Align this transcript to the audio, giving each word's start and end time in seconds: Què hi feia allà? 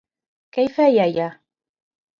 Què 0.57 0.65
hi 0.69 0.73
feia 0.79 1.07
allà? 1.07 1.31